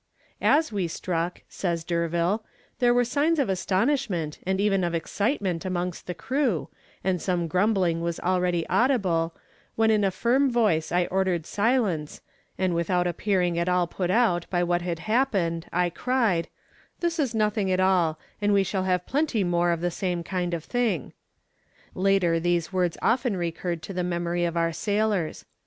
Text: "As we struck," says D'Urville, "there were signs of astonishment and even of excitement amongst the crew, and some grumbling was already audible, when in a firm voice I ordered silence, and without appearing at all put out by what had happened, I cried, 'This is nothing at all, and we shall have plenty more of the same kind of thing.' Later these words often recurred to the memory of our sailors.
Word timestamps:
"As 0.41 0.71
we 0.71 0.87
struck," 0.87 1.43
says 1.47 1.83
D'Urville, 1.83 2.43
"there 2.79 2.91
were 2.91 3.05
signs 3.05 3.37
of 3.37 3.49
astonishment 3.49 4.39
and 4.47 4.59
even 4.59 4.83
of 4.83 4.95
excitement 4.95 5.63
amongst 5.63 6.07
the 6.07 6.15
crew, 6.15 6.69
and 7.03 7.21
some 7.21 7.47
grumbling 7.47 8.01
was 8.01 8.19
already 8.19 8.67
audible, 8.67 9.35
when 9.75 9.91
in 9.91 10.03
a 10.03 10.09
firm 10.09 10.49
voice 10.49 10.91
I 10.91 11.05
ordered 11.05 11.45
silence, 11.45 12.21
and 12.57 12.73
without 12.73 13.05
appearing 13.05 13.59
at 13.59 13.69
all 13.69 13.85
put 13.85 14.09
out 14.09 14.47
by 14.49 14.63
what 14.63 14.81
had 14.81 14.97
happened, 14.97 15.67
I 15.71 15.91
cried, 15.91 16.47
'This 16.99 17.19
is 17.19 17.35
nothing 17.35 17.71
at 17.71 17.79
all, 17.79 18.17
and 18.41 18.53
we 18.53 18.63
shall 18.63 18.85
have 18.85 19.05
plenty 19.05 19.43
more 19.43 19.69
of 19.69 19.81
the 19.81 19.91
same 19.91 20.23
kind 20.23 20.55
of 20.55 20.63
thing.' 20.63 21.13
Later 21.93 22.39
these 22.39 22.73
words 22.73 22.97
often 23.03 23.37
recurred 23.37 23.83
to 23.83 23.93
the 23.93 24.03
memory 24.03 24.45
of 24.45 24.57
our 24.57 24.73
sailors. 24.73 25.45